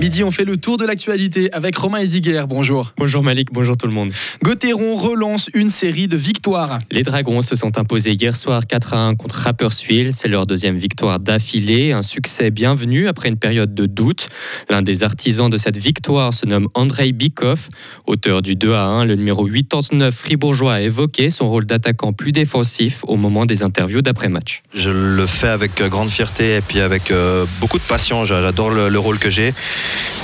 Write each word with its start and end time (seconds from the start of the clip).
Midi, 0.00 0.24
on 0.24 0.30
fait 0.30 0.46
le 0.46 0.56
tour 0.56 0.78
de 0.78 0.86
l'actualité 0.86 1.52
avec 1.52 1.76
Romain 1.76 1.98
Ediger. 1.98 2.44
Bonjour. 2.48 2.94
Bonjour 2.96 3.22
Malik, 3.22 3.52
bonjour 3.52 3.76
tout 3.76 3.86
le 3.86 3.92
monde. 3.92 4.10
Gauthieron 4.42 4.94
relance 4.94 5.50
une 5.52 5.68
série 5.68 6.08
de 6.08 6.16
victoires. 6.16 6.78
Les 6.90 7.02
Dragons 7.02 7.42
se 7.42 7.54
sont 7.54 7.76
imposés 7.76 8.12
hier 8.12 8.34
soir 8.34 8.66
4 8.66 8.94
à 8.94 8.96
1 9.08 9.14
contre 9.16 9.34
Rapperswil. 9.34 10.14
C'est 10.14 10.28
leur 10.28 10.46
deuxième 10.46 10.78
victoire 10.78 11.20
d'affilée. 11.20 11.92
Un 11.92 12.00
succès 12.00 12.50
bienvenu 12.50 13.08
après 13.08 13.28
une 13.28 13.36
période 13.36 13.74
de 13.74 13.84
doute. 13.84 14.30
L'un 14.70 14.80
des 14.80 15.02
artisans 15.02 15.50
de 15.50 15.58
cette 15.58 15.76
victoire 15.76 16.32
se 16.32 16.46
nomme 16.46 16.68
Andrei 16.72 17.12
Bikov. 17.12 17.68
Auteur 18.06 18.40
du 18.40 18.56
2 18.56 18.72
à 18.72 18.84
1, 18.84 19.04
le 19.04 19.16
numéro 19.16 19.44
89 19.44 20.14
fribourgeois 20.14 20.76
a 20.76 20.80
évoqué 20.80 21.28
son 21.28 21.50
rôle 21.50 21.66
d'attaquant 21.66 22.14
plus 22.14 22.32
défensif 22.32 23.00
au 23.02 23.16
moment 23.16 23.44
des 23.44 23.62
interviews 23.62 24.00
d'après-match. 24.00 24.62
Je 24.72 24.88
le 24.88 25.26
fais 25.26 25.48
avec 25.48 25.74
grande 25.90 26.08
fierté 26.08 26.56
et 26.56 26.62
puis 26.62 26.80
avec 26.80 27.10
euh, 27.10 27.44
beaucoup 27.60 27.78
de 27.78 27.84
passion. 27.84 28.24
J'adore 28.24 28.70
le 28.70 28.98
rôle 28.98 29.18
que 29.18 29.28
j'ai. 29.28 29.52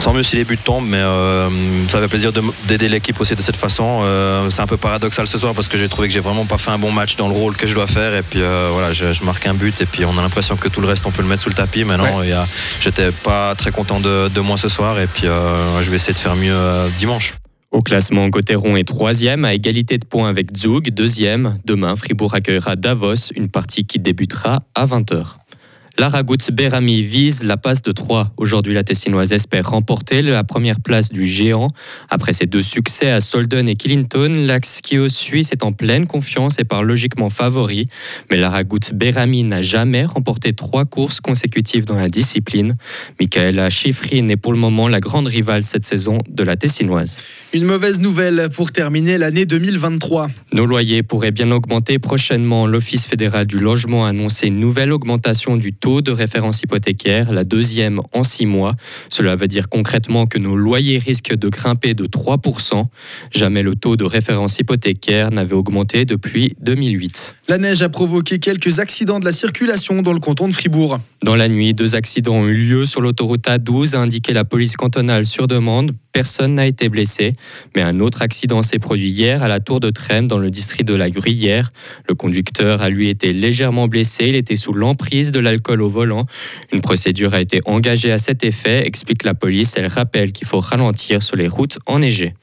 Sans 0.00 0.12
mieux 0.12 0.22
si 0.22 0.36
les 0.36 0.44
buts 0.44 0.58
tombent, 0.62 0.86
mais 0.88 0.98
euh, 1.00 1.48
ça 1.88 2.00
fait 2.00 2.08
plaisir 2.08 2.32
de- 2.32 2.42
d'aider 2.68 2.88
l'équipe 2.88 3.20
aussi 3.20 3.34
de 3.34 3.42
cette 3.42 3.56
façon. 3.56 4.00
Euh, 4.02 4.50
c'est 4.50 4.60
un 4.62 4.66
peu 4.66 4.76
paradoxal 4.76 5.26
ce 5.26 5.38
soir 5.38 5.54
parce 5.54 5.68
que 5.68 5.78
j'ai 5.78 5.88
trouvé 5.88 6.08
que 6.08 6.14
j'ai 6.14 6.20
vraiment 6.20 6.44
pas 6.44 6.58
fait 6.58 6.70
un 6.70 6.78
bon 6.78 6.92
match 6.92 7.16
dans 7.16 7.28
le 7.28 7.34
rôle 7.34 7.56
que 7.56 7.66
je 7.66 7.74
dois 7.74 7.86
faire. 7.86 8.14
Et 8.14 8.22
puis 8.22 8.40
euh, 8.40 8.68
voilà, 8.72 8.92
je, 8.92 9.12
je 9.12 9.24
marque 9.24 9.46
un 9.46 9.54
but 9.54 9.80
et 9.80 9.86
puis 9.86 10.04
on 10.04 10.16
a 10.18 10.22
l'impression 10.22 10.56
que 10.56 10.68
tout 10.68 10.80
le 10.80 10.88
reste 10.88 11.06
on 11.06 11.10
peut 11.10 11.22
le 11.22 11.28
mettre 11.28 11.42
sous 11.42 11.48
le 11.48 11.54
tapis. 11.54 11.84
Mais 11.84 11.96
non, 11.96 12.04
j'étais 12.80 13.10
pas 13.12 13.54
très 13.54 13.70
content 13.70 14.00
de, 14.00 14.28
de 14.28 14.40
moi 14.40 14.56
ce 14.56 14.68
soir 14.68 14.98
et 15.00 15.06
puis 15.06 15.24
je 15.26 15.90
vais 15.90 15.96
essayer 15.96 16.12
de 16.14 16.18
faire 16.18 16.36
mieux 16.36 16.56
dimanche. 16.98 17.34
Au 17.72 17.82
classement, 17.82 18.28
Gauthieron 18.28 18.76
est 18.76 18.84
troisième 18.86 19.44
à 19.44 19.52
égalité 19.52 19.98
de 19.98 20.04
points 20.06 20.28
avec 20.28 20.56
Zug, 20.56 20.88
deuxième. 20.90 21.58
Demain, 21.66 21.94
Fribourg 21.96 22.32
accueillera 22.34 22.76
Davos, 22.76 23.32
une 23.36 23.48
partie 23.50 23.84
qui 23.84 23.98
débutera 23.98 24.62
à 24.74 24.86
20h. 24.86 25.24
Lara 25.98 26.22
Berami 26.52 27.02
vise 27.02 27.42
la 27.42 27.56
passe 27.56 27.80
de 27.80 27.90
3. 27.90 28.32
Aujourd'hui, 28.36 28.74
la 28.74 28.84
Tessinoise 28.84 29.32
espère 29.32 29.70
remporter 29.70 30.20
la 30.20 30.44
première 30.44 30.78
place 30.78 31.10
du 31.10 31.24
géant. 31.24 31.68
Après 32.10 32.34
ses 32.34 32.44
deux 32.44 32.60
succès 32.60 33.10
à 33.10 33.20
Solden 33.20 33.66
et 33.66 33.76
Killington, 33.76 34.44
l'axe 34.46 34.82
suisse 35.08 35.52
est 35.52 35.62
en 35.62 35.72
pleine 35.72 36.06
confiance 36.06 36.58
et 36.58 36.64
part 36.64 36.82
logiquement 36.82 37.30
favori. 37.30 37.86
Mais 38.30 38.36
Lara 38.36 38.62
Berami 38.92 39.44
n'a 39.44 39.62
jamais 39.62 40.04
remporté 40.04 40.52
trois 40.52 40.84
courses 40.84 41.20
consécutives 41.20 41.86
dans 41.86 41.96
la 41.96 42.10
discipline. 42.10 42.76
Michaela 43.18 43.70
Schifrin 43.70 44.28
est 44.28 44.36
pour 44.36 44.52
le 44.52 44.58
moment 44.58 44.88
la 44.88 45.00
grande 45.00 45.28
rivale 45.28 45.62
cette 45.62 45.84
saison 45.84 46.18
de 46.28 46.42
la 46.42 46.56
Tessinoise. 46.56 47.22
Une 47.54 47.64
mauvaise 47.64 48.00
nouvelle 48.00 48.50
pour 48.54 48.70
terminer 48.70 49.16
l'année 49.16 49.46
2023. 49.46 50.28
Nos 50.52 50.66
loyers 50.66 51.02
pourraient 51.02 51.30
bien 51.30 51.50
augmenter 51.50 51.98
prochainement. 51.98 52.66
L'Office 52.66 53.06
fédéral 53.06 53.46
du 53.46 53.58
logement 53.58 54.04
a 54.04 54.10
annoncé 54.10 54.48
une 54.48 54.60
nouvelle 54.60 54.92
augmentation 54.92 55.56
du 55.56 55.72
taux 55.72 55.85
de 55.86 56.10
référence 56.10 56.62
hypothécaire, 56.62 57.32
la 57.32 57.44
deuxième 57.44 58.00
en 58.12 58.24
six 58.24 58.44
mois. 58.44 58.74
Cela 59.08 59.36
veut 59.36 59.46
dire 59.46 59.68
concrètement 59.68 60.26
que 60.26 60.36
nos 60.36 60.56
loyers 60.56 60.98
risquent 60.98 61.36
de 61.36 61.48
grimper 61.48 61.94
de 61.94 62.06
3%. 62.06 62.84
Jamais 63.30 63.62
le 63.62 63.76
taux 63.76 63.96
de 63.96 64.04
référence 64.04 64.58
hypothécaire 64.58 65.30
n'avait 65.30 65.54
augmenté 65.54 66.04
depuis 66.04 66.56
2008. 66.60 67.35
La 67.48 67.58
neige 67.58 67.80
a 67.82 67.88
provoqué 67.88 68.40
quelques 68.40 68.80
accidents 68.80 69.20
de 69.20 69.24
la 69.24 69.30
circulation 69.30 70.02
dans 70.02 70.12
le 70.12 70.18
canton 70.18 70.48
de 70.48 70.52
Fribourg. 70.52 70.98
Dans 71.22 71.36
la 71.36 71.46
nuit, 71.46 71.74
deux 71.74 71.94
accidents 71.94 72.34
ont 72.34 72.48
eu 72.48 72.54
lieu 72.54 72.86
sur 72.86 73.00
l'autoroute 73.00 73.46
A12, 73.46 73.94
a 73.94 74.00
indiqué 74.00 74.32
la 74.32 74.44
police 74.44 74.74
cantonale 74.74 75.24
sur 75.24 75.46
demande. 75.46 75.92
Personne 76.10 76.54
n'a 76.54 76.66
été 76.66 76.88
blessé, 76.88 77.34
mais 77.76 77.82
un 77.82 78.00
autre 78.00 78.20
accident 78.20 78.62
s'est 78.62 78.80
produit 78.80 79.10
hier 79.10 79.44
à 79.44 79.48
la 79.48 79.60
tour 79.60 79.78
de 79.78 79.90
Trême 79.90 80.26
dans 80.26 80.38
le 80.38 80.50
district 80.50 80.88
de 80.88 80.94
la 80.94 81.08
Gruyère. 81.08 81.70
Le 82.08 82.16
conducteur 82.16 82.82
a 82.82 82.88
lui 82.88 83.08
été 83.08 83.32
légèrement 83.32 83.86
blessé, 83.86 84.24
il 84.26 84.34
était 84.34 84.56
sous 84.56 84.72
l'emprise 84.72 85.30
de 85.30 85.38
l'alcool 85.38 85.82
au 85.82 85.88
volant. 85.88 86.24
Une 86.72 86.80
procédure 86.80 87.32
a 87.32 87.40
été 87.40 87.60
engagée 87.64 88.10
à 88.10 88.18
cet 88.18 88.42
effet, 88.42 88.84
explique 88.84 89.22
la 89.22 89.34
police. 89.34 89.74
Elle 89.76 89.86
rappelle 89.86 90.32
qu'il 90.32 90.48
faut 90.48 90.58
ralentir 90.58 91.22
sur 91.22 91.36
les 91.36 91.46
routes 91.46 91.78
enneigées. 91.86 92.34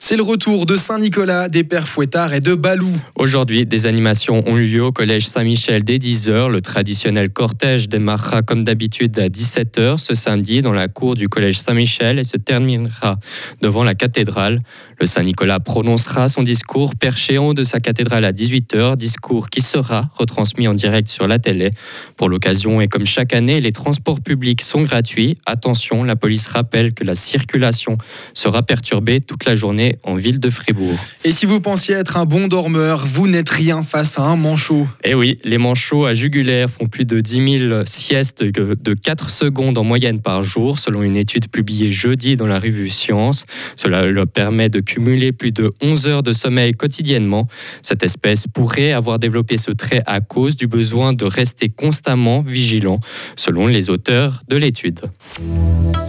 C'est 0.00 0.16
le 0.16 0.22
retour 0.22 0.66
de 0.66 0.76
Saint-Nicolas, 0.76 1.48
des 1.48 1.64
pères 1.64 1.88
fouettards 1.88 2.34
et 2.34 2.40
de 2.40 2.54
Balou. 2.54 2.90
Aujourd'hui, 3.16 3.66
des 3.66 3.86
animations 3.86 4.42
ont 4.48 4.56
eu 4.56 4.66
lieu 4.66 4.84
au 4.84 4.92
collège 4.92 5.26
Saint-Michel 5.26 5.84
dès 5.84 5.98
10h. 5.98 6.50
Le 6.50 6.60
traditionnel 6.60 7.30
cortège 7.30 7.88
démarrera 7.88 8.42
comme 8.42 8.64
d'habitude 8.64 9.18
à 9.18 9.28
17h 9.28 9.98
ce 9.98 10.14
samedi 10.14 10.62
dans 10.62 10.72
la 10.72 10.88
cour 10.88 11.14
du 11.14 11.28
collège 11.28 11.60
Saint-Michel 11.60 12.18
et 12.18 12.24
se 12.24 12.36
terminera 12.36 13.18
devant 13.60 13.84
la 13.84 13.94
cathédrale. 13.94 14.58
Le 15.00 15.06
Saint-Nicolas 15.06 15.60
prononcera 15.60 16.28
son 16.28 16.42
discours 16.42 16.94
perché 16.96 17.38
en 17.38 17.48
haut 17.48 17.54
de 17.54 17.62
sa 17.62 17.80
cathédrale 17.80 18.24
à 18.24 18.32
18h, 18.32 18.96
discours 18.96 19.48
qui 19.48 19.60
sera 19.60 20.10
retransmis 20.14 20.66
en 20.66 20.74
direct 20.74 21.08
sur 21.08 21.28
la 21.28 21.38
télé. 21.38 21.70
Pour 22.16 22.28
l'occasion 22.28 22.80
et 22.80 22.88
comme 22.88 23.06
chaque 23.06 23.32
année, 23.32 23.60
les 23.60 23.72
transports 23.72 24.20
publics 24.20 24.62
sont 24.62 24.82
gratuits. 24.82 25.36
Attention, 25.46 26.02
la 26.04 26.16
police 26.16 26.48
rappelle 26.48 26.94
que 26.94 27.04
la 27.04 27.14
circulation 27.14 27.98
sera 28.34 28.62
perturbée 28.62 29.20
toute 29.20 29.44
la 29.44 29.54
journée 29.54 29.67
en 30.04 30.14
ville 30.14 30.40
de 30.40 30.50
Fribourg. 30.50 30.98
Et 31.24 31.32
si 31.32 31.46
vous 31.46 31.60
pensiez 31.60 31.94
être 31.94 32.16
un 32.16 32.24
bon 32.24 32.48
dormeur, 32.48 33.06
vous 33.06 33.28
n'êtes 33.28 33.50
rien 33.50 33.82
face 33.82 34.18
à 34.18 34.22
un 34.22 34.36
manchot. 34.36 34.86
Eh 35.04 35.14
oui, 35.14 35.38
les 35.44 35.58
manchots 35.58 36.06
à 36.06 36.14
jugulaire 36.14 36.70
font 36.70 36.86
plus 36.86 37.04
de 37.04 37.20
10 37.20 37.58
000 37.68 37.84
siestes 37.84 38.42
de 38.42 38.68
de 38.74 38.94
4 38.94 39.30
secondes 39.30 39.78
en 39.78 39.84
moyenne 39.84 40.20
par 40.20 40.42
jour, 40.42 40.78
selon 40.78 41.02
une 41.02 41.16
étude 41.16 41.48
publiée 41.48 41.90
jeudi 41.90 42.36
dans 42.36 42.46
la 42.46 42.58
revue 42.58 42.88
Science. 42.88 43.44
Cela 43.76 44.06
leur 44.06 44.26
permet 44.26 44.68
de 44.68 44.80
cumuler 44.80 45.32
plus 45.32 45.52
de 45.52 45.70
11 45.82 46.06
heures 46.06 46.22
de 46.22 46.32
sommeil 46.32 46.72
quotidiennement. 46.72 47.46
Cette 47.82 48.02
espèce 48.02 48.46
pourrait 48.46 48.92
avoir 48.92 49.18
développé 49.18 49.56
ce 49.56 49.70
trait 49.70 50.02
à 50.06 50.20
cause 50.20 50.56
du 50.56 50.66
besoin 50.66 51.12
de 51.12 51.24
rester 51.24 51.68
constamment 51.68 52.42
vigilant, 52.42 53.00
selon 53.36 53.66
les 53.66 53.90
auteurs 53.90 54.42
de 54.48 54.56
l'étude. 54.56 55.00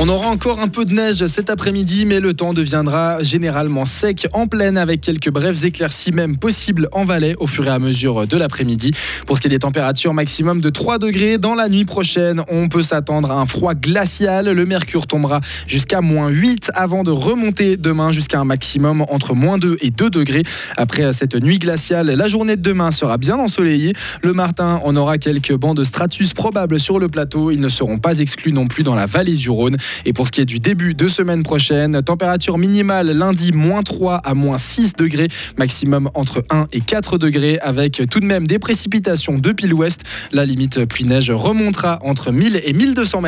On 0.00 0.08
aura 0.08 0.28
encore 0.28 0.60
un 0.60 0.68
peu 0.68 0.84
de 0.84 0.94
neige 0.94 1.26
cet 1.26 1.50
après-midi, 1.50 2.04
mais 2.06 2.20
le 2.20 2.32
temps 2.32 2.54
deviendra 2.54 3.20
généralement 3.24 3.84
sec 3.84 4.28
en 4.32 4.46
plaine 4.46 4.76
avec 4.76 5.00
quelques 5.00 5.28
brèves 5.28 5.64
éclaircies 5.64 6.12
même 6.12 6.36
possibles 6.36 6.88
en 6.92 7.04
Valais 7.04 7.34
au 7.40 7.48
fur 7.48 7.66
et 7.66 7.70
à 7.70 7.80
mesure 7.80 8.24
de 8.28 8.36
l'après-midi. 8.36 8.92
Pour 9.26 9.36
ce 9.36 9.42
qui 9.42 9.48
est 9.48 9.50
des 9.50 9.58
températures 9.58 10.14
maximum 10.14 10.60
de 10.60 10.70
3 10.70 10.98
degrés, 10.98 11.38
dans 11.38 11.56
la 11.56 11.68
nuit 11.68 11.84
prochaine, 11.84 12.44
on 12.48 12.68
peut 12.68 12.82
s'attendre 12.82 13.32
à 13.32 13.40
un 13.40 13.46
froid 13.46 13.74
glacial. 13.74 14.48
Le 14.48 14.66
mercure 14.66 15.08
tombera 15.08 15.40
jusqu'à 15.66 16.00
moins 16.00 16.28
8 16.28 16.70
avant 16.74 17.02
de 17.02 17.10
remonter 17.10 17.76
demain 17.76 18.12
jusqu'à 18.12 18.38
un 18.38 18.44
maximum 18.44 19.04
entre 19.08 19.34
moins 19.34 19.58
2 19.58 19.78
et 19.80 19.90
2 19.90 20.10
degrés. 20.10 20.44
Après 20.76 21.12
cette 21.12 21.34
nuit 21.34 21.58
glaciale, 21.58 22.06
la 22.06 22.28
journée 22.28 22.54
de 22.54 22.62
demain 22.62 22.92
sera 22.92 23.18
bien 23.18 23.36
ensoleillée. 23.36 23.94
Le 24.22 24.32
matin, 24.32 24.80
on 24.84 24.94
aura 24.94 25.18
quelques 25.18 25.54
bancs 25.54 25.76
de 25.76 25.82
stratus 25.82 26.34
probables 26.34 26.78
sur 26.78 27.00
le 27.00 27.08
plateau. 27.08 27.50
Ils 27.50 27.60
ne 27.60 27.68
seront 27.68 27.98
pas 27.98 28.20
exclus 28.20 28.52
non 28.52 28.68
plus 28.68 28.84
dans 28.84 28.94
la 28.94 29.06
vallée 29.06 29.34
du 29.34 29.50
Rhône. 29.50 29.76
Et 30.04 30.12
pour 30.12 30.26
ce 30.26 30.32
qui 30.32 30.40
est 30.40 30.46
du 30.46 30.58
début 30.58 30.94
de 30.94 31.08
semaine 31.08 31.42
prochaine, 31.42 32.02
température 32.02 32.58
minimale 32.58 33.10
lundi 33.10 33.52
moins 33.52 33.82
3 33.82 34.16
à 34.16 34.34
moins 34.34 34.58
6 34.58 34.94
degrés, 34.96 35.28
maximum 35.56 36.10
entre 36.14 36.44
1 36.50 36.66
et 36.72 36.80
4 36.80 37.18
degrés, 37.18 37.58
avec 37.60 38.02
tout 38.10 38.20
de 38.20 38.26
même 38.26 38.46
des 38.46 38.58
précipitations 38.58 39.38
de 39.38 39.52
pile 39.52 39.74
ouest. 39.74 40.00
La 40.32 40.44
limite 40.44 40.84
pluie-neige 40.86 41.30
remontera 41.30 41.98
entre 42.02 42.32
1000 42.32 42.60
et 42.64 42.72
1200 42.72 43.20
mètres. 43.20 43.26